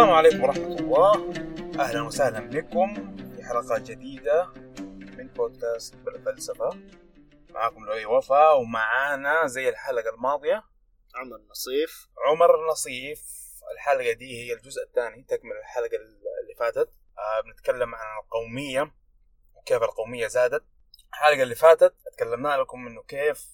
[0.00, 1.32] السلام عليكم ورحمة الله.
[1.80, 4.46] أهلا وسهلا بكم في حلقة جديدة
[5.18, 6.70] من بودكاست بالفلسفة
[7.50, 10.64] معاكم لؤي وفا ومعانا زي الحلقة الماضية
[11.14, 12.08] عمر نصيف.
[12.26, 13.22] عمر نصيف.
[13.74, 15.96] الحلقة دي هي الجزء الثاني تكمل الحلقة
[16.42, 16.90] اللي فاتت.
[17.18, 18.94] آه بنتكلم عن القومية
[19.54, 20.64] وكيف القومية زادت.
[21.10, 23.48] الحلقة اللي فاتت تكلمنا لكم إنه كيف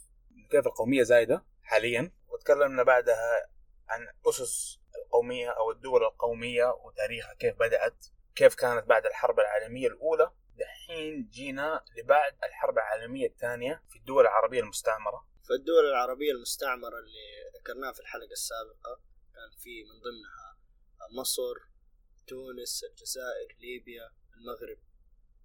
[0.50, 3.49] كيف القومية زايدة حاليا وتكلمنا بعدها
[3.89, 10.32] عن أسس القومية أو الدول القومية وتاريخها كيف بدأت كيف كانت بعد الحرب العالمية الأولى.
[10.59, 15.27] دحين جينا لبعد الحرب العالمية الثانية في الدول العربية المستعمرة.
[15.49, 19.00] فالدول العربية المستعمرة اللي ذكرناها في الحلقة السابقة
[19.35, 20.59] كان في من ضمنها
[21.21, 21.55] مصر
[22.27, 24.79] تونس الجزائر ليبيا المغرب.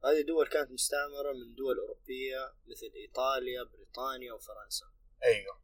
[0.06, 4.86] هذه دول كانت مستعمرة من دول أوروبية مثل إيطاليا بريطانيا وفرنسا.
[5.24, 5.62] أيوه.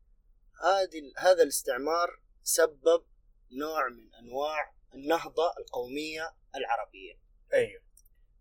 [0.64, 3.06] هذه هذا الاستعمار سبب
[3.52, 7.20] نوع من أنواع النهضة القومية العربية.
[7.54, 7.82] أيوه.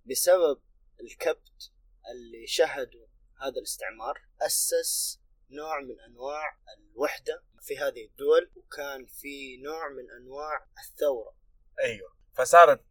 [0.04, 0.60] بسبب
[1.00, 1.72] الكبت
[2.10, 3.06] اللي شهدوا
[3.40, 10.66] هذا الاستعمار أسس نوع من أنواع الوحدة في هذه الدول وكان في نوع من أنواع
[10.78, 11.36] الثورة.
[11.80, 12.16] أيوه.
[12.34, 12.84] فصارت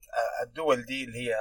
[0.43, 1.37] الدول دي اللي هي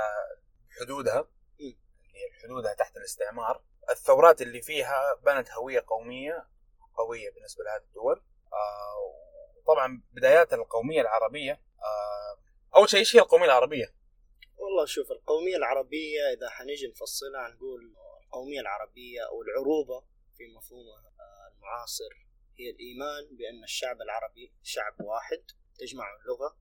[0.80, 1.28] حدودها.
[1.60, 1.76] اللي
[2.14, 6.48] هي حدودها تحت الاستعمار الثورات اللي فيها بنت هوية قومية
[6.94, 8.22] قوية بالنسبة لهذه الدول
[8.52, 9.23] آه
[9.66, 12.38] طبعا بدايات القومية العربية آه
[12.76, 13.94] أول شيء إيش هي القومية العربية؟
[14.56, 17.94] والله شوف القومية العربية إذا حنيجي نفصلها نقول
[18.26, 20.00] القومية العربية أو العروبة
[20.36, 22.24] في مفهومها آه، المعاصر
[22.58, 25.44] هي الإيمان بأن الشعب العربي شعب واحد
[25.78, 26.56] تجمعه اللغة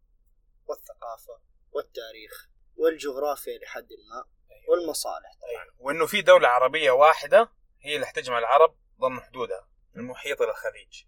[0.68, 4.26] والثقافة والتاريخ والجغرافيا لحد ما
[4.68, 5.76] والمصالح طبعا أيوه.
[5.80, 7.52] وإنه في دولة عربية واحدة
[7.82, 11.04] هي اللي حتجمع العرب ضمن حدودها من المحيط إلى الخليج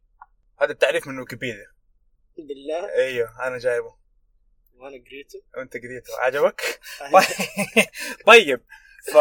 [0.58, 1.75] هذا التعريف من ويكيبيديا
[2.38, 2.94] بالله.
[2.94, 3.96] أيوه أنا جايبه.
[4.76, 5.42] وأنا قريته.
[5.58, 6.14] وأنت قريته.
[6.20, 6.80] عجبك؟
[8.28, 8.62] طيب.
[9.14, 9.18] ف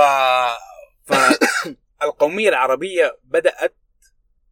[2.00, 3.74] فالقومية العربية بدأت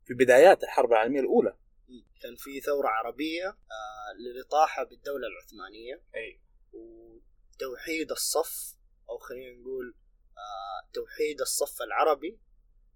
[0.05, 1.57] في بدايات الحرب العالمية الأولى.
[2.23, 6.03] كان في ثورة عربية آه، للإطاحة بالدولة العثمانية.
[6.15, 6.41] أي.
[6.73, 8.77] وتوحيد الصف
[9.11, 9.95] أو خلينا نقول
[10.37, 12.39] آه، توحيد الصف العربي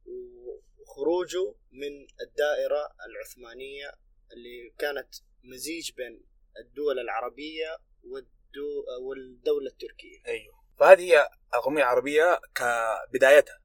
[0.07, 3.93] وخروجه من الدائرة العثمانية
[4.33, 5.15] اللي كانت
[5.47, 6.25] مزيج بين
[6.59, 10.23] الدول العربية والدو والدولة التركية.
[10.27, 10.65] أيوه.
[10.79, 13.63] فهذه هي القومية العربية كبدايتها.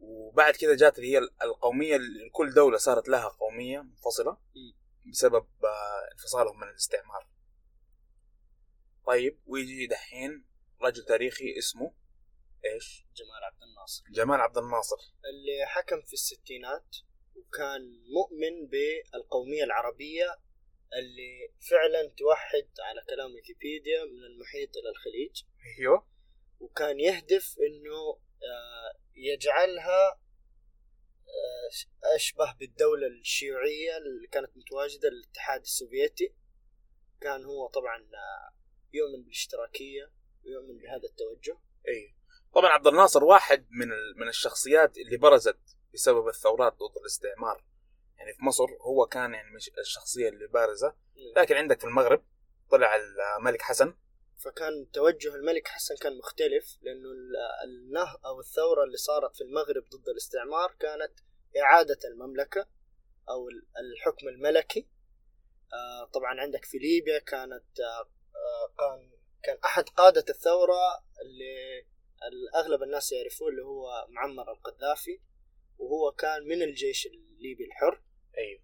[0.00, 4.38] وبعد كده جات اللي هي القومية اللي كل دولة صارت لها قومية منفصلة
[5.06, 7.28] بسبب آه، انفصالهم من الاستعمار.
[9.06, 10.44] طيب ويجي دحين
[10.82, 11.94] رجل تاريخي اسمه
[12.64, 14.04] إيش؟ جمال عبد الناصر.
[14.10, 14.96] جمال عبد الناصر.
[15.30, 16.96] اللي حكم في الستينات
[17.36, 17.80] وكان
[18.12, 20.36] مؤمن بالقومية العربية
[20.94, 25.42] اللي فعلا توحد على كلام ويكيبيديا من المحيط إلى الخليج.
[25.78, 26.06] أيوه.
[26.60, 30.20] وكان يهدف إنه آه، يجعلها
[31.28, 36.34] آه، أشبه بالدولة الشيوعية اللي كانت متواجدة الاتحاد السوفيتي.
[37.20, 38.54] كان هو طبعا آه،
[38.92, 40.12] يؤمن بالاشتراكية
[40.44, 41.58] ويؤمن بهذا التوجه.
[41.88, 42.18] أيوه.
[42.54, 45.58] طبعا عبد الناصر واحد من من الشخصيات اللي برزت
[45.94, 47.64] بسبب الثورات ضد الاستعمار.
[48.18, 50.94] يعني في مصر هو كان يعني مش الشخصية اللي بارزة.
[51.36, 52.24] لكن عندك في المغرب
[52.70, 52.96] طلع
[53.38, 53.94] الملك حسن.
[54.44, 59.84] فكان توجه الملك حسن كان مختلف لأنه ال- النه أو الثورة اللي صارت في المغرب
[59.88, 61.12] ضد الاستعمار كانت
[61.62, 62.66] إعادة المملكة
[63.30, 64.88] أو ال- الحكم الملكي.
[65.72, 69.10] آه، طبعا عندك في ليبيا كانت آه، آه، كان
[69.42, 70.80] كان أحد قادة الثورة
[71.22, 71.86] اللي
[72.54, 75.20] أغلب الناس يعرفوه اللي هو معمر القذافي
[75.78, 78.02] وهو كان من الجيش الليبي الحر.
[78.38, 78.60] أيوه.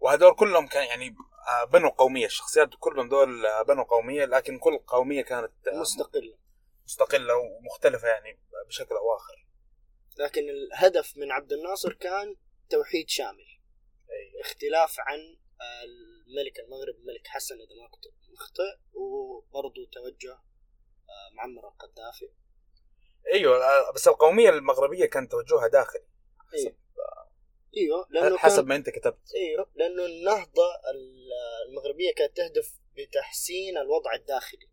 [0.00, 1.16] وهذول كلهم كان يعني
[1.48, 6.38] آه، بنوا قومية الشخصيات كلهم دول آه، بنوا قومية لكن كل قومية كانت آه، مستقلة.
[6.84, 9.46] مستقلة ومختلفة يعني بشكل أو آخر.
[10.18, 12.36] لكن الهدف من عبد الناصر كان
[12.70, 13.46] توحيد شامل.
[14.10, 14.40] أيوه.
[14.40, 15.18] اختلاف عن
[15.84, 20.38] الملك المغرب الملك حسن إذا ما كنت مخطئ وبرضه توجه
[21.32, 22.30] معمر القذافي.
[23.32, 26.06] أيوه بس القومية المغربية كان توجهها داخلي.
[26.54, 26.76] أيوه.
[27.76, 29.34] إيوه لأنه حسب كان ما أنت كتبت.
[29.34, 34.68] إيوه لأنه النهضه ال- المغربية كانت تهدف بتحسين الوضع الداخلي.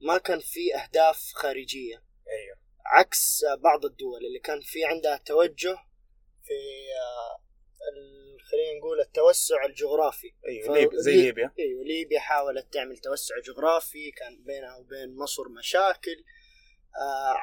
[0.00, 1.94] ما كان في أهداف خارجية.
[2.28, 2.56] أيوه.
[2.86, 5.76] عكس بعض الدول اللي كان في عندها توجه
[6.42, 6.52] في
[7.00, 7.42] آه،
[8.50, 10.34] خلينا نقول التوسع الجغرافي.
[10.48, 11.52] أيوه ف- ليبيا زي لي- ليبيا.
[11.58, 16.24] إيوه ليبيا حاولت تعمل توسع جغرافي كان بينها وبين مصر مشاكل.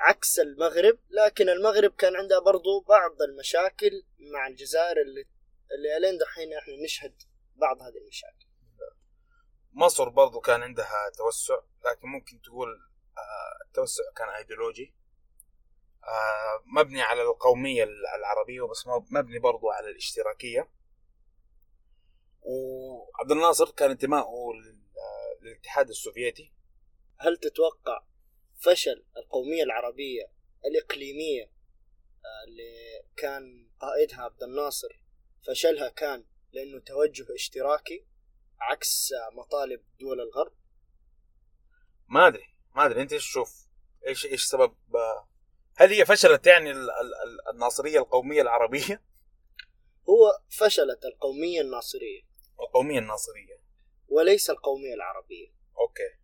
[0.07, 4.04] عكس المغرب لكن المغرب كان عندها برضو بعض المشاكل
[4.34, 5.25] مع الجزائر اللي
[5.72, 7.13] اللي إلين دحين إحنا نشهد
[7.56, 8.46] بعض هذه المشاكل.
[9.74, 12.69] مصر برضو كان عندها توسع لكن ممكن تقول
[13.18, 14.94] آه، التوسع كان ايديولوجي
[16.04, 17.84] آه، مبني على القومية
[18.18, 20.69] العربية بس مبني برضو على الاشتراكية.
[22.42, 24.51] وعبد الناصر كان انتمائه
[25.42, 26.54] للاتحاد السوفيتي.
[27.18, 28.04] هل تتوقع
[28.60, 30.32] فشل القومية العربية
[30.66, 35.02] الإقليمية آه، اللي كان قائدها عبد الناصر
[35.48, 38.06] فشلها كان لأنه توجه اشتراكي
[38.60, 40.54] عكس مطالب دول الغرب.
[42.08, 43.02] ما أدري ما أدري.
[43.02, 43.68] أنت إيش تشوف؟
[44.08, 44.76] إيش إيش سبب
[45.76, 46.72] هل هي فشلت يعني
[47.54, 49.04] الناصرية القومية العربية؟
[50.10, 52.22] هو فشلت القومية الناصرية.
[52.60, 53.60] القومية الناصرية.
[54.08, 55.48] وليس القومية العربية.
[55.78, 56.19] أوكي.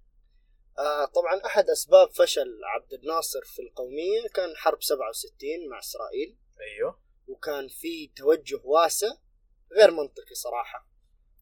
[0.80, 6.38] آه طبعا أحد أسباب فشل عبد الناصر في القومية كان حرب 67 مع إسرائيل.
[6.62, 7.00] أيوه.
[7.27, 9.07] وكان في توجه واسع
[9.72, 10.88] غير منطقي صراحة.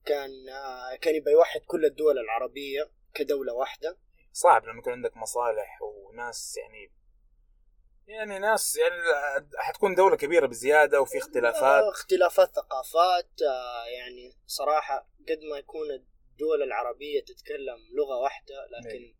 [0.06, 3.98] كان آه كان يبغى يوحد كل الدول العربية كدولة واحدة.
[4.34, 6.92] صعب لما يكون عندك مصالح وناس يعني
[8.08, 8.96] يعني ناس يعني
[9.58, 11.84] حتكون دولة كبيرة بزيادة وفي اختلافات.
[11.84, 19.00] آه، اختلافات ثقافات آه، يعني صراحة قد ما يكون الدول العربية تتكلم لغة واحدة لكن
[19.00, 19.16] مي.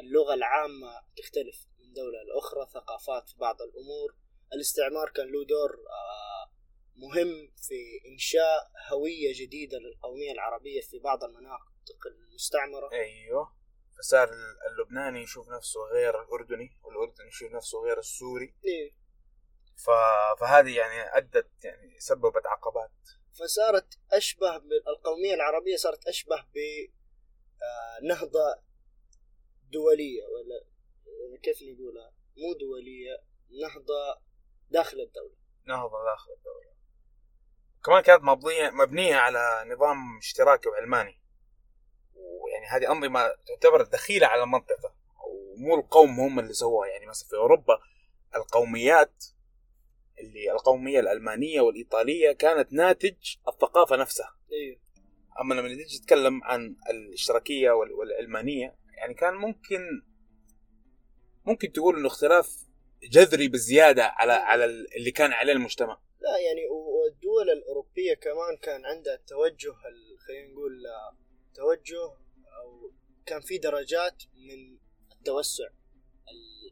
[0.00, 4.14] اللغة العامة تختلف من دولة لأخرى ثقافات في بعض الأمور.
[4.52, 6.50] الاستعمار كان له دور آه،
[6.96, 12.92] مهم في إنشاء هوية جديدة للقومية العربية في بعض المناطق المستعمرة.
[12.92, 13.58] أيوه.
[13.98, 14.30] فصار
[14.70, 18.54] اللبناني يشوف نفسه غير الأردني والأردني يشوف نفسه غير السوري.
[18.64, 18.92] إيه.
[19.76, 19.90] ف...
[20.40, 22.90] فهذه يعني أدت يعني سببت عقبات.
[23.38, 24.56] فصارت أشبه
[24.88, 26.44] القومية العربية صارت أشبه
[28.02, 28.67] بنهضة
[29.72, 30.64] دولية ولا
[31.42, 33.22] كيف نقولها؟ مو دولية
[33.62, 34.20] نهضة
[34.70, 35.34] داخل الدولة.
[35.66, 36.72] نهضة داخل الدولة.
[37.84, 41.20] كمان كانت مبنية مبنية على نظام اشتراكي وعلماني.
[42.14, 44.94] ويعني هذه أنظمة تعتبر دخيلة على المنطقة.
[45.26, 46.88] ومو القوم هم اللي سووها.
[46.88, 47.78] يعني مثلا في أوروبا
[48.34, 49.24] القوميات
[50.20, 54.36] اللي القومية الألمانية والإيطالية كانت ناتج الثقافة نفسها.
[54.52, 54.78] أيوه
[55.40, 59.80] أما لما تيجي تتكلم عن الاشتراكية والعلمانية يعني كان ممكن
[61.46, 62.68] ممكن تقول إنه اختلاف
[63.02, 66.00] جذري بزياده على على اللي كان عليه المجتمع.
[66.20, 69.72] لا يعني والدول الأوروبية كمان كان عندها توجه
[70.26, 70.82] خلينا نقول
[71.54, 72.02] توجه
[72.62, 72.92] أو
[73.26, 74.78] كان في درجات من
[75.12, 75.68] التوسع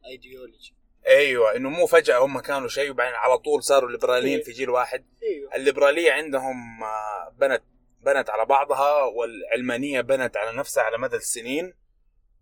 [0.04, 0.74] الايديولوجي
[1.06, 4.44] أيوه إنه مو فجأة هم كانوا شيء وبعدين على طول صاروا ليبراليين إيه.
[4.44, 5.06] في جيل واحد.
[5.22, 7.62] أيوه الليبرالية عندهم آه، بنت
[8.00, 11.74] بنت على بعضها والعلمانية بنت على نفسها على مدى السنين.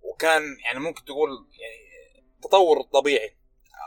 [0.05, 3.37] وكان يعني ممكن تقول يعني تطور طبيعي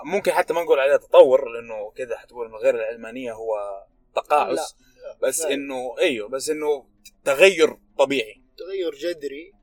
[0.05, 3.85] ممكن حتى ما نقول عليه تطور لأنه كذا حتقول إنه غير العلمانيه هو
[4.15, 4.75] تقاعس.
[5.21, 5.53] بس لا.
[5.53, 6.87] إنه إيوه بس إنه
[7.23, 9.53] تغير طبيعي تغير جذري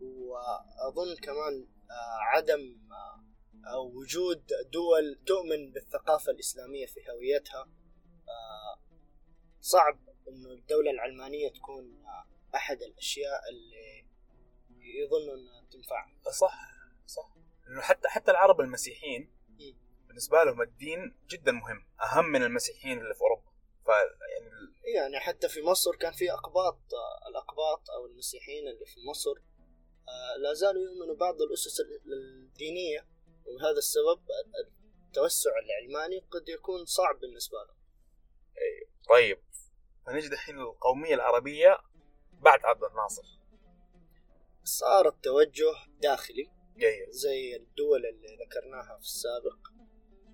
[0.00, 2.78] وأظن كمان آه، عدم
[3.66, 4.42] آه، وجود
[4.72, 7.68] دول تؤمن بالثقافة الإسلامية في هويتها
[8.28, 8.80] آه،
[9.60, 9.98] صعب
[10.28, 12.04] إنه الدولة العلمانيه تكون
[12.54, 14.04] أحد الأشياء اللي
[14.96, 16.06] يظنوا إنها تنفع.
[16.40, 16.54] صح
[17.06, 17.34] صح.
[17.66, 19.32] لأنه حتى حتى العرب المسيحيين
[20.08, 23.52] بالنسبة لهم الدين جدا مهم أهم من المسيحيين اللي في أوروبا.
[23.84, 24.48] فيعني
[24.94, 26.78] يعني حتى في مصر كان في أقباط
[27.28, 29.34] الأقباط أو المسيحيين اللي في مصر
[30.08, 33.08] آه، لا زالوا يؤمنوا بعض الأسس الدينية
[33.46, 34.20] وهذا السبب
[35.06, 37.76] التوسع العلماني قد يكون صعب بالنسبة لهم.
[38.58, 39.42] اي طيب
[40.06, 41.78] فنجد الحين القومية العربية
[42.32, 43.37] بعد عبد الناصر.
[44.68, 46.50] صار التوجه داخلي.
[47.08, 49.58] زي الدول اللي ذكرناها في السابق.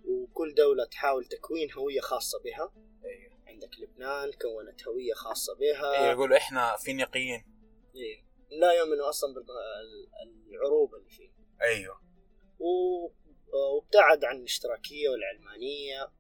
[0.04, 2.74] وكل دولة تحاول تكوين هوية خاصة بها.
[3.04, 3.34] أيوه.
[3.46, 5.92] عندك لبنان كونت هوية خاصة بها.
[5.92, 7.44] أيوه يقولوا إحنا فينيقيين.
[7.96, 8.24] أيوه.
[8.50, 11.32] لا يؤمنوا أصلا بالعروبة اللي فيه.
[11.62, 12.00] أيوه.
[12.58, 16.12] وابتعد عن الاشتراكية والعلمانية.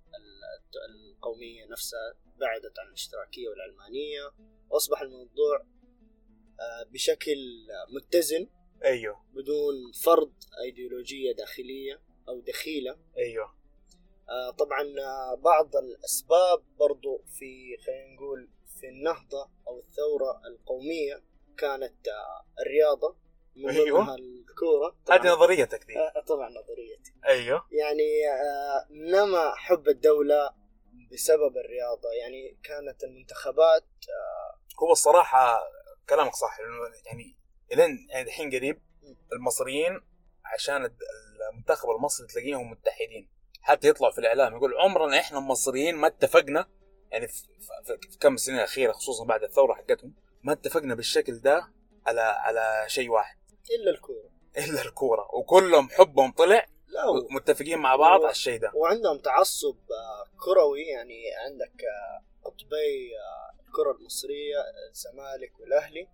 [0.90, 4.34] القومية نفسها بعدت عن الاشتراكية والعلمانية.
[4.70, 5.66] وأصبح الموضوع
[6.90, 7.36] بشكل
[7.96, 8.46] متزن
[8.84, 9.24] أيوه.
[9.32, 10.32] بدون فرض
[10.64, 12.96] إيديولوجية داخلية أو دخيلة.
[13.18, 13.54] أيوه.
[14.28, 18.48] آه طبعا آه، بعض الأسباب برضو في خلينا نقول
[18.80, 21.22] في النهضة أو الثورة القومية
[21.58, 23.16] كانت آه الرياضة
[23.56, 24.14] من أيوه.
[24.14, 24.96] الكورة.
[25.10, 27.66] هذه نظريتك دي آه طبعا نظريتي أيوه.
[27.72, 30.50] يعني آه نما حب الدولة
[31.12, 32.08] بسبب الرياضة.
[32.20, 35.62] يعني كانت المنتخبات آه هو الصراحة
[36.08, 37.36] كلامك صح لأنه يعني
[37.72, 38.82] إلين يعني الحين قريب
[39.32, 40.00] المصريين
[40.44, 40.90] عشان
[41.52, 43.28] المنتخب المصري تلاقيهم متحدين.
[43.62, 46.68] حتى يطلعوا في الإعلام يقول عمرنا إحنا المصريين ما اتفقنا
[47.10, 47.42] يعني في,
[47.84, 51.72] في, كم سنه الأخيرة خصوصا بعد الثورة حقتهم ما اتفقنا بالشكل ده
[52.06, 53.36] على على شيء واحد.
[53.80, 54.30] إلا الكورة.
[54.58, 55.28] إلا الكورة.
[55.34, 57.28] وكلهم حبهم طلع لا و...
[57.30, 58.72] متفقين مع بعض على الشيء ده.
[58.74, 64.56] وعندهم تعصب آه، كروي يعني عندك آه، قطبي آه، الكرة المصرية
[64.90, 66.08] الزمالك والأهلي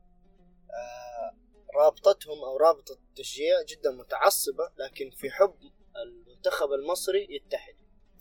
[0.70, 1.36] آه،
[1.76, 5.54] رابطتهم أو رابطة التشجيع جدا متعصبة لكن في حب
[5.96, 7.74] المنتخب المصري يتحد.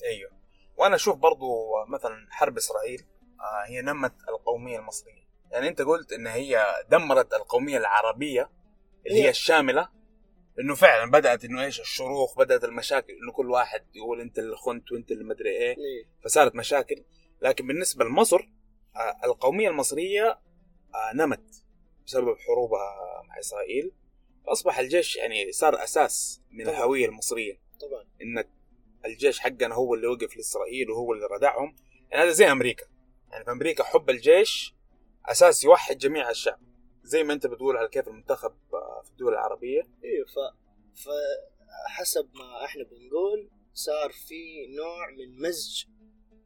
[0.03, 0.31] أيوه.
[0.77, 1.48] وأنا أشوف برضو
[1.88, 3.05] مثلا حرب إسرائيل
[3.39, 5.29] آه هي نمت القومية المصرية.
[5.51, 8.50] يعني أنت قلت إن هي دمرت القومية العربية
[9.08, 9.89] اللي هي الشاملة
[10.60, 14.91] إنه فعلا بدأت إنه إيش الشروخ بدأت المشاكل إنه كل واحد يقول أنت اللي خنت
[14.91, 16.05] وأنت اللي مدري إيه إيه.
[16.24, 17.03] فصارت مشاكل.
[17.41, 18.59] لكن بالنسبة لمصر
[18.96, 20.39] آه القومية المصرية
[20.96, 21.63] آه نمت
[22.05, 23.91] بسبب حروبها مع إسرائيل.
[24.46, 26.75] فأصبح الجيش يعني صار أساس من طبعاً.
[26.77, 27.62] الهوية المصرية.
[27.81, 28.05] طبعا.
[28.22, 28.50] انك
[29.05, 31.75] الجيش حقنا هو اللي وقف لإسرائيل وهو اللي ردعهم.
[32.12, 32.86] يعني هذا زي أمريكا.
[33.31, 34.75] يعني في أمريكا حب الجيش
[35.25, 36.60] أساس يوحد جميع الشعب.
[37.03, 39.81] زي ما أنت بتقول على كيف المنتخب آه، في الدول العربية.
[40.03, 40.39] أيوه ف
[40.96, 45.86] فحسب ما إحنا بنقول صار في نوع من مزج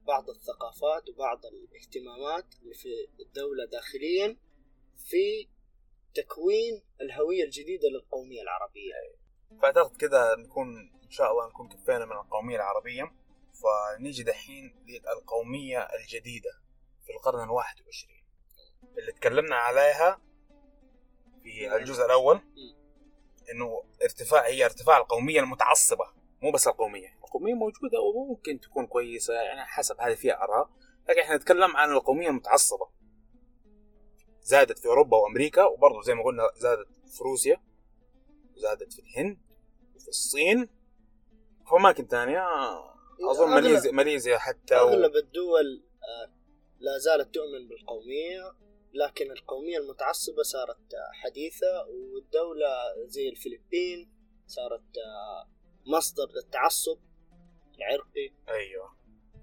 [0.08, 4.38] بعض الثقافات وبعض الاهتمامات اللي في الدولة داخليا
[4.98, 5.48] في
[6.14, 8.94] تكوين الهوية الجديدة للقومية العربية.
[9.62, 13.12] فأعتقد كده نكون إن شاء الله نكون كفينا من القومية العربية.
[13.54, 16.52] فنيجي دحين للقومية الجديدة
[17.06, 18.24] في القرن الواحد وعشرين.
[18.98, 20.22] اللي تكلمنا عليها
[21.44, 22.42] في الجزء الأول
[23.52, 26.23] إنه ارتفاع هي ارتفاع القومية المتعصبة.
[26.44, 27.08] مو بس القومية.
[27.24, 30.70] القومية موجودة وممكن تكون كويسة يعني حسب هذه فيها آراء
[31.10, 32.90] لكن إحنا نتكلم عن القومية المتعصبة.
[34.42, 37.64] زادت في أوروبا وأمريكا وبرضه زي ما قلنا زادت في روسيا
[38.56, 39.38] زادت في الهند
[39.96, 40.70] وفي الصين
[41.62, 42.44] وفي أماكن ثانية
[43.32, 44.78] أظن أغلب- ماليزيا ماليزيا حتى و...
[44.88, 46.34] أغلب الدول آه،
[46.80, 48.42] لا زالت تؤمن بالقومية
[48.94, 50.88] لكن القومية المتعصبة صارت
[51.24, 52.68] حديثة والدولة
[53.06, 54.14] زي الفلبين
[54.48, 55.50] صارت آه،
[55.86, 57.00] مصدر للتعصب
[57.78, 58.34] العرقي.
[58.50, 58.98] أيوه.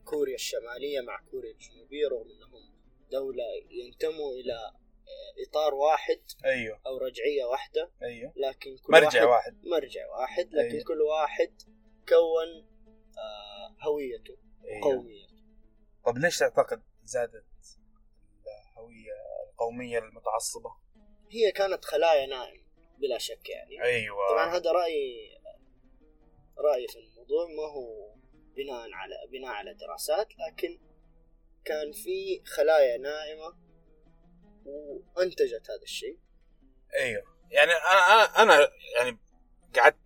[0.05, 2.75] كوريا الشمالية مع كوريا الجنوبية رغم أنهم
[3.11, 6.81] دولة ينتموا إلى آه، إطار واحد أيوه.
[6.87, 7.91] أو رجعية واحدة.
[8.03, 8.33] أيوه.
[8.37, 9.65] لكن كل مرجع واحد واحد.
[9.65, 10.47] مرجع واحد.
[10.53, 10.85] لكن أيوة.
[10.85, 11.63] كل واحد
[12.09, 12.69] كون
[13.19, 14.83] آه، هويته أيوة.
[14.83, 15.35] قوميته.
[16.07, 17.45] طب ليش تعتقد زادت
[18.47, 19.13] الهوية
[19.51, 20.71] القومية المتعصبة؟
[21.31, 22.65] هي كانت خلايا نائم
[22.99, 23.83] بلا شك يعني.
[23.83, 24.29] أيوه.
[24.31, 25.40] طبعا هذا رأيي
[26.59, 28.15] رأيي في الموضوع ما هو
[28.57, 30.81] بناء على بناء على دراسات لكن
[31.65, 33.57] كان في خلايا نائمة
[34.65, 36.19] وأنتجت هذا الشيء.
[36.95, 37.23] أيوه.
[37.51, 39.19] يعني أنا أنا يعني
[39.77, 39.97] قعدت.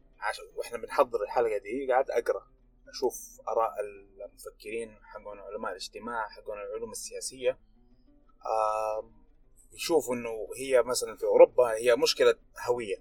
[0.54, 2.46] وإحنا بنحضر الحلقة دي قعدت أقرأ
[2.88, 7.50] أشوف آراء المفكرين حقون علماء الاجتماع حقون العلوم السياسية.
[8.46, 9.24] آم،
[9.72, 12.34] يشوفوا إنه هي مثلا في أوروبا هي مشكلة
[12.68, 12.96] هوية.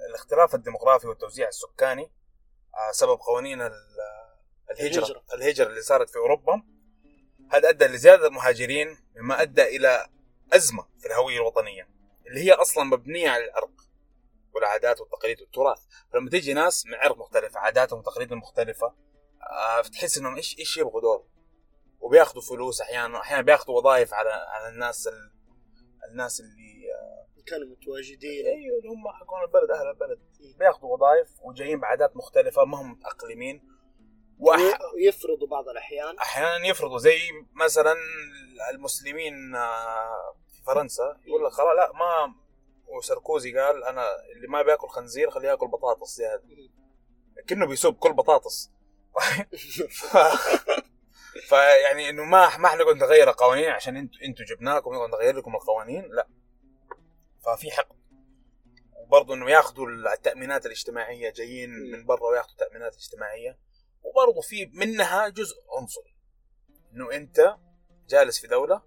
[0.00, 2.12] فالاختلاف الديموغرافي والتوزيع السكاني
[2.74, 3.70] آه، سبب قوانين
[4.70, 5.22] الهجرة.
[5.34, 5.66] الهجرة.
[5.68, 6.62] اللي صارت في أوروبا.
[7.50, 10.06] هذا أدى لزيادة المهاجرين مما أدى إلى
[10.52, 11.88] أزمة في الهوية الوطنية
[12.26, 13.70] اللي هي أصلا مبنية على العرق
[14.54, 15.78] والعادات والتقاليد والتراث.
[16.12, 18.94] فلما تيجي ناس من عرق مختلف عاداتهم وتقاليدهم مختلفة
[19.42, 21.24] آه، فتحس إنهم إيش إيش يبغوا دول؟
[22.00, 25.32] وبياخذوا فلوس أحيانا أحيانا بياخذوا وظائف على على الناس ال...
[26.10, 26.79] الناس اللي
[27.50, 28.46] كانوا متواجدين.
[28.46, 30.18] أيوه اللي هم حقون البلد أهل البلد.
[30.58, 33.62] بياخذوا وظائف وجايين بعادات مختلفة ما هم متأقلمين.
[34.38, 34.78] وأح...
[34.94, 36.18] ويفرضوا بعض الأحيان.
[36.18, 37.18] أحيانا يفرضوا زي
[37.54, 37.94] مثلا
[38.70, 42.34] المسلمين آه، في فرنسا يقول لك خلاص لا ما
[42.96, 44.04] وساركوزي قال أنا
[44.36, 46.42] اللي ما بيأكل خنزير خليه يأكل بطاطس زيادة.
[47.46, 48.70] كأنه بيسب كل بطاطس.
[51.48, 56.08] فيعني إنه ما ما حنقعد نغير القوانين عشان أنتوا أنتوا جبناكم نقعد نغير لكم القوانين
[56.10, 56.28] لا.
[57.44, 57.88] ففي حق.
[58.96, 63.58] وبرضه إنه ياخذوا التأمينات الاجتماعية جايين من برا وياخذوا تأمينات اجتماعية.
[64.02, 66.16] وبرضه في منها جزء عنصري.
[66.92, 67.56] إنه أنت
[68.08, 68.82] جالس في دولة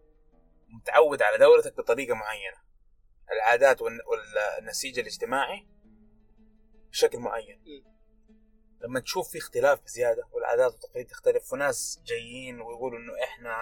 [0.68, 2.58] متعود على دولتك بطريقة معينة.
[3.32, 5.68] العادات والن- والنسيج الاجتماعي
[6.90, 7.64] بشكل معين.
[8.82, 13.62] لما تشوف في اختلاف بزيادة والعادات والتقاليد تختلف وناس جايين ويقولوا إنه إحنا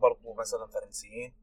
[0.00, 1.34] برضو مثلا فرنسيين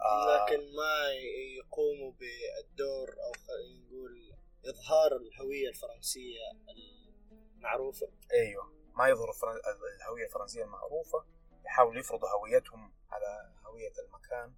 [0.00, 1.12] آه، لكن ما
[1.58, 4.34] يقوموا بالدور أو خلينا نقول
[4.66, 6.40] إظهار الهوية الفرنسية
[7.58, 8.08] المعروفة.
[8.32, 8.72] أيوه.
[8.94, 9.34] ما يظهروا.
[9.96, 11.24] الهوية الفرنسية المعروفة.
[11.66, 14.54] يحاولوا يفرضوا هويتهم على هوية المكان.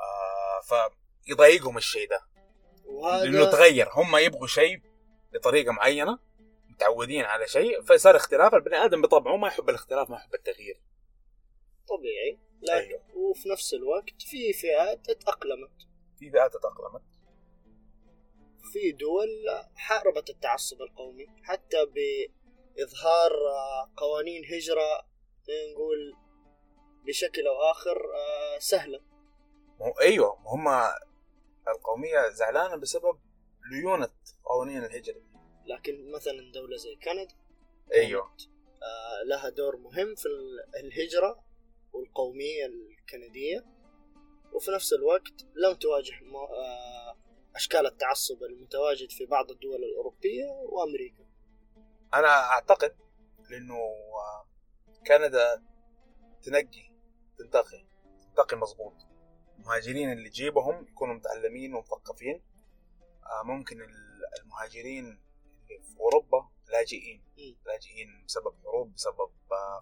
[0.00, 0.88] آه
[1.26, 2.20] فيضايقهم الشيء ده.
[2.84, 3.88] لأنه وهذا تغير.
[3.92, 4.82] هم يبغوا شيء
[5.32, 6.18] بطريقة معينة
[6.68, 9.36] متعودين على شيء فصار اختلاف البني آدم بطبعه.
[9.36, 10.82] ما يحب الاختلاف ما يحب التغيير.
[11.88, 12.38] طبيعي.
[12.62, 13.02] لكن أيوه.
[13.14, 15.70] وفي نفس الوقت في فئات اتأقلمت
[16.18, 17.02] في فئات تأقلمت
[18.72, 19.28] في دول
[19.74, 25.06] حاربت التعصب القومي حتى بإظهار آه، قوانين هجرة
[25.72, 26.16] نقول
[27.06, 29.00] بشكل أو آخر آه، سهلة.
[30.44, 30.68] ما هم
[31.68, 33.18] القومية زعلانة بسبب
[33.72, 34.08] ليونة
[34.44, 35.22] قوانين الهجرة.
[35.66, 37.34] لكن مثلا دولة زي كندا
[37.94, 38.22] أيوه.
[38.82, 41.44] آه، لها دور مهم في ال- الهجرة.
[41.92, 43.64] والقومية الكندية
[44.52, 47.16] وفي نفس الوقت لم تواجه آه،
[47.56, 51.24] أشكال التعصب المتواجد في بعض الدول الأوروبية وأمريكا.
[52.14, 52.96] أنا أعتقد
[53.50, 54.46] لأنه آه،
[55.06, 55.62] كندا
[56.42, 56.92] تنقي
[57.38, 57.84] تنتقي
[58.28, 58.94] تنتقي مظبوط
[59.58, 62.42] المهاجرين اللي تجيبهم يكونوا متعلمين ومثقفين.
[63.26, 67.22] آه، ممكن ال- المهاجرين اللي في أوروبا لاجئين.
[67.66, 69.30] لاجئين بسبب حروب بسبب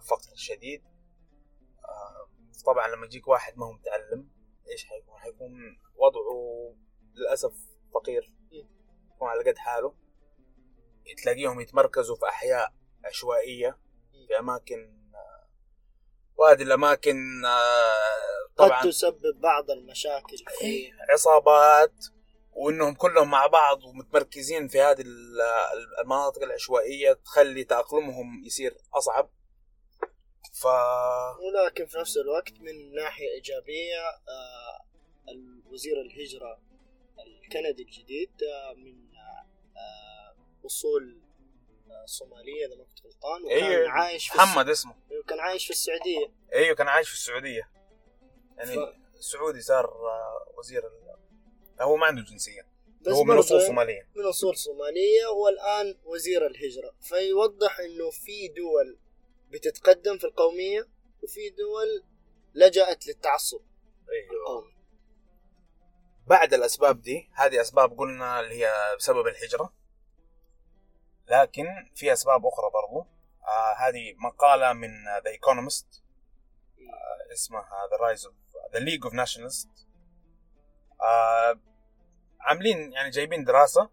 [0.09, 0.83] فقر شديد.
[2.65, 4.29] طبعا لما يجيك واحد ما هو متعلم
[4.71, 5.51] إيش حيكون؟ حيكون
[5.95, 6.75] وضعه
[7.15, 7.53] للأسف
[7.93, 8.33] فقير.
[9.15, 9.95] يكون على قد حاله.
[11.23, 12.73] تلاقيهم يتمركزوا في أحياء
[13.05, 13.77] عشوائية
[14.27, 15.01] في أماكن
[16.37, 17.93] وهذه الأماكن آه،
[18.57, 21.93] قد طبعا تسبب بعض المشاكل في عصابات
[22.51, 25.41] وإنهم كلهم مع بعض ومتمركزين في هذه ال-
[26.01, 29.29] المناطق العشوائية تخلي تأقلمهم يصير أصعب.
[30.51, 30.65] ف
[31.39, 34.85] ولكن في نفس الوقت من ناحية إيجابية آه،
[35.31, 36.59] الوزير الهجرة
[37.27, 39.15] الكندي الجديد آه، من
[39.77, 41.21] آه، أصول
[41.91, 44.95] آه، صومالية إذا ما كنت غلطان وكان أيوه عايش في محمد اسمه.
[45.27, 46.31] كان عايش في السعودية.
[46.53, 47.71] أيوه كان عايش في السعودية.
[48.57, 49.93] يعني ف- سعودي صار
[50.57, 51.15] وزير ال...
[51.81, 52.67] هو ما عنده جنسية.
[53.01, 54.09] بس هو من أصول صومالية.
[54.15, 56.95] من أصول صومالية والآن وزير الهجرة.
[57.01, 58.97] فيوضح إنه في دول
[59.53, 60.87] بتتقدم في القومية
[61.23, 62.05] وفي دول
[62.53, 63.61] لجأت للتعصب.
[64.31, 64.75] القومي
[66.27, 69.73] بعد الأسباب دي هذه أسباب قلنا اللي هي بسبب الهجرة.
[71.27, 73.07] لكن في أسباب أخرى برضو.
[73.47, 74.89] آه هذه مقالة من
[75.23, 76.03] The Economist
[76.79, 78.35] آه اسمها The Rise of
[78.73, 79.69] the League of Nationalists
[82.39, 83.89] عاملين يعني جايبين دراسة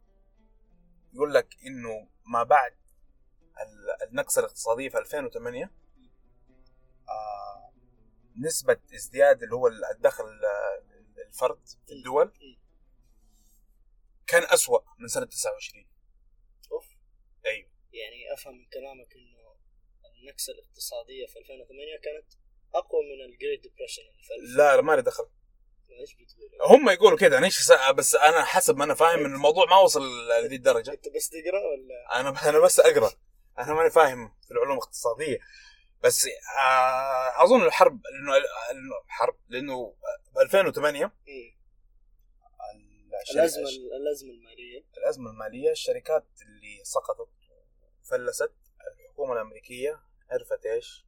[1.12, 2.72] يقول لك إنه ما بعد
[4.08, 5.64] النكسة الاقتصادية في 2008
[7.08, 7.72] آه
[8.36, 10.82] نسبة ازدياد اللي هو الدخل آه،
[11.28, 12.32] الفرد في الدول
[14.26, 15.86] كان أسوأ من سنة 29
[16.72, 16.86] أوف.
[17.46, 17.68] أيوه.
[17.92, 19.56] يعني أفهم من كلامك إنه
[20.20, 22.32] النكسه الاقتصادية في 2008 كانت
[22.74, 25.28] أقوى من ال Great Depression اللي في 2000 لا ما لي دخل.
[26.00, 29.66] إيش بتقول؟ هم يقولوا كده أنا إيش بس أنا حسب ما أنا فاهم إن الموضوع
[29.66, 30.90] ما وصل لهذه الدرجة.
[30.90, 33.10] أنت بس تقرأ ولا؟ أنا أنا بس أقرأ.
[33.58, 35.38] أنا ماني فاهم في العلوم الاقتصادية.
[36.04, 36.26] بس
[36.58, 39.94] آه، أظن الحرب لأنه لأنه حرب لأنه
[40.34, 41.58] ب 2008 إيه.
[43.34, 44.84] الأزمة الأزمة المالية.
[44.98, 47.28] الأزمة المالية الشركات اللي سقطت
[48.02, 48.52] وفلست
[48.92, 51.06] الحكومة الأمريكية عرفت إيش؟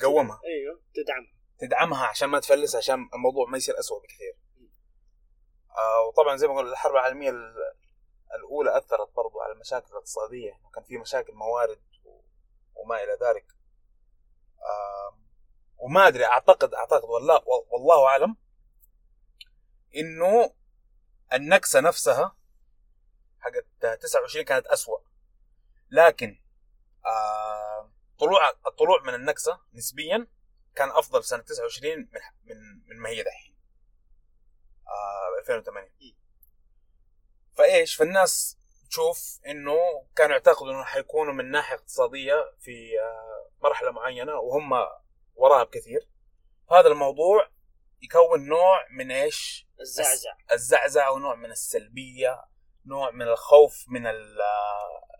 [0.00, 1.32] تقومها أيوه تدعمها.
[1.58, 4.36] تدعمها عشان ما تفلس عشان الموضوع ما يصير أسوأ بكثير.
[5.78, 7.54] آه وطبعا زي ما قلنا الحرب العالمية ال-
[8.34, 11.80] الأولى أثرت برضو على المشاكل الاقتصادية وكان في مشاكل موارد
[12.74, 13.46] وما إلى ذلك.
[15.78, 18.36] وما أدري أعتقد أعتقد والله والله أعلم
[19.96, 20.54] إنه
[21.32, 22.36] النكسة نفسها
[23.40, 23.66] حقت
[24.02, 24.98] 29 كانت أسوأ.
[25.90, 26.40] لكن
[28.18, 30.26] طلوع الطلوع من النكسة نسبيا
[30.74, 32.06] كان أفضل سنة 29 من
[32.44, 32.56] من
[32.86, 33.56] من ما هي دحين.
[34.88, 36.16] آه 2008
[37.56, 38.55] فإيش؟ فالناس
[38.88, 39.76] تشوف إنه
[40.16, 44.72] كانوا يعتقدوا إنه حيكونوا من ناحية اقتصادية في آه مرحلة معينة وهم
[45.34, 46.08] وراها بكثير
[46.70, 47.48] هذا الموضوع
[48.02, 52.44] يكون نوع من إيش الزعزع الزعزعه ونوع من السلبية
[52.86, 54.38] نوع من الخوف من ال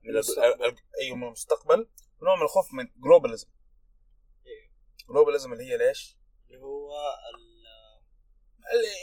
[0.05, 0.65] من المستقبل.
[0.65, 1.89] ال- أيوه من المستقبل
[2.23, 3.49] ونوع من الخوف من جلوباليزم.
[5.09, 6.17] جلوباليزم اللي هي ليش؟
[6.51, 6.93] اللي هو
[7.35, 7.67] ال-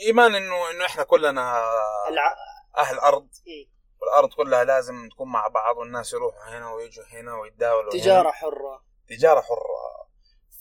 [0.02, 1.64] الإيمان إنه إنه إحنا كلنا
[2.10, 2.36] الع...
[2.78, 3.73] أهل أرض إيه.
[4.04, 8.02] والأرض كلها لازم تكون مع بعض والناس يروحوا هنا ويجوا هنا ويتداولوا هنا.
[8.02, 8.86] تجارة حرة.
[9.08, 10.10] تجارة حرة.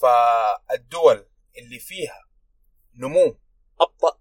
[0.01, 1.27] فالدول
[1.59, 2.29] اللي فيها
[2.95, 3.37] نمو
[3.81, 4.19] أبطأ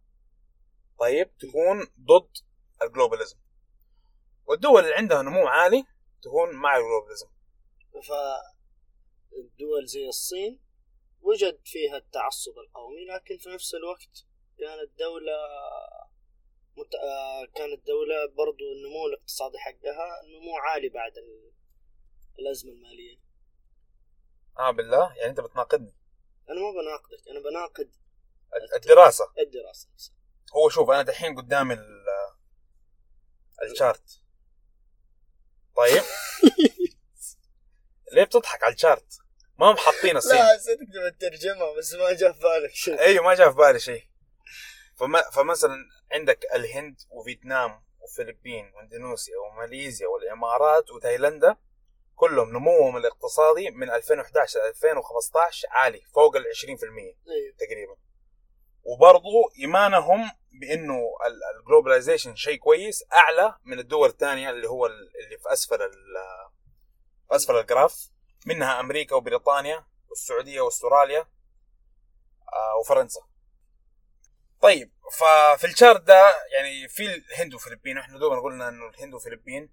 [0.99, 2.37] طيب تكون ضد
[2.83, 3.37] ال globalism.
[4.45, 5.83] والدول اللي عندها نمو عالي
[6.21, 7.27] تكون مع ال globalism.
[7.91, 10.59] فالدول زي الصين
[11.21, 14.25] وجد فيها التعصب القومي لكن في نفس الوقت
[14.57, 15.33] كانت دولة
[16.77, 16.95] مت...
[16.95, 21.51] آه، كانت دولة برضو النمو الاقتصادي حقها نمو عالي بعد ال...
[22.39, 23.17] الأزمة المالية.
[24.59, 25.93] آه بالله؟ يعني أنت بتناقضني
[26.49, 27.91] أنا ما بناقدك أنا بناقد
[28.75, 29.25] الدراسة.
[29.93, 30.15] نفسها.
[30.55, 32.05] هو شوف أنا دحين قدامي ال
[33.63, 34.21] الشارت.
[35.75, 36.03] طيب؟
[38.13, 39.17] ليه بتضحك على ال chart؟
[39.59, 40.35] ما هم حاطين الصين.
[40.37, 42.99] لا حسيتك تبغى بس ما جاء في بالك شيء.
[42.99, 44.10] أيوه ما جاء في بالي شيء.
[45.01, 45.75] فما فمثلا
[46.11, 51.55] عندك الهند وفيتنام وفلبين واندونيسيا وماليزيا والإمارات وتايلندا
[52.15, 57.95] كلهم نموهم الاقتصادي من 2011 ل 2015 عالي فوق ال 20% أيوه تقريبا.
[58.83, 60.99] وبرضو إيمانهم بإنه
[61.59, 65.77] ال globalization شيء كويس أعلى من الدول الثانية اللي هو ال- اللي في أسفل
[67.27, 68.09] في أسفل الجراف
[68.45, 71.21] منها أمريكا وبريطانيا والسعودية وأستراليا
[72.53, 73.21] آه، وفرنسا.
[74.61, 79.69] طيب ففي الشارت ده يعني في الهند والفلبين إحنا دوبنا قلنا إنه الهند والفلبين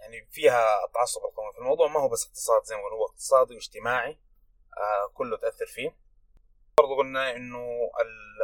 [0.00, 4.20] يعني فيها التعصب القومي في الموضوع ما هو بس اقتصاد زي ما هو اقتصادي واجتماعي
[4.78, 5.96] آه كله تأثر فيه.
[6.78, 8.42] برضو قلنا إنه ال-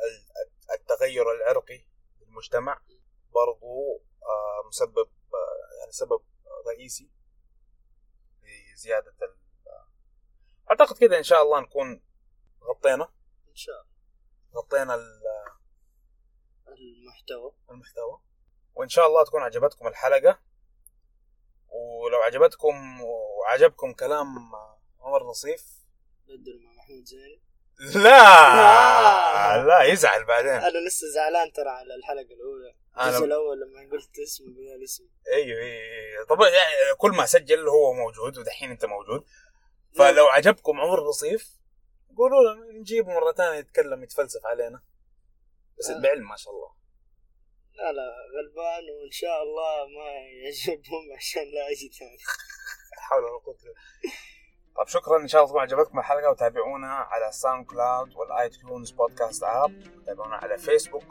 [0.00, 1.78] ال- التغير العرقي
[2.18, 2.80] في المجتمع
[3.34, 6.20] برضو آه مسبب آه يعني سبب
[6.66, 7.10] رئيسي
[8.74, 9.36] لزيادة ال
[10.70, 12.02] أعتقد كده إن شاء الله نكون
[12.62, 13.04] غطينا.
[13.48, 13.89] إن شاء الله.
[14.56, 15.20] غطينا ال-
[16.68, 17.52] المحتوى.
[17.70, 18.20] المحتوى.
[18.74, 20.38] وإن شاء الله تكون عجبتكم الحلقة.
[21.68, 24.26] ولو عجبتكم وعجبكم كلام
[25.00, 25.64] عمر نصيف.
[26.24, 27.40] بدر مع محمود زين.
[28.02, 29.64] لا!
[29.66, 30.50] لا يزعل بعدين.
[30.50, 32.74] أنا لسه زعلان ترى على الحلقة الأولى.
[33.00, 37.92] الجزء الأول لما قلت اسمه بدل اسمه أيوه أيوه طبعا يعني كل ما سجل هو
[37.92, 39.24] موجود ودحين أنت موجود.
[39.98, 41.59] فلو عجبكم عمر نصيف
[42.16, 44.82] قولوا له نجيبه مرة ثانية يتكلم يتفلسف علينا.
[45.78, 46.00] بس آه.
[46.00, 46.70] بعلم ما شاء الله.
[47.74, 52.18] لا لا غلبان وإن شاء الله ما يعجبهم عشان لا يجي ثاني.
[52.98, 53.56] حول ولا قوة.
[54.76, 59.82] طيب شكرا إن شاء الله تكون عجبتكم الحلقة وتابعونا على SoundCloud وال iTunes podcast app
[60.06, 61.04] تابعونا على فيسبوك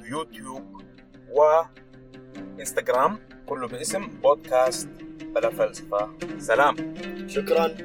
[0.00, 0.82] ويوتيوب
[1.30, 4.88] وانستغرام كله باسم بودكاست
[5.22, 6.18] بلا فلسفة.
[6.38, 6.94] سلام.
[7.28, 7.76] شكرا.